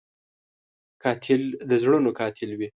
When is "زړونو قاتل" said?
1.81-2.49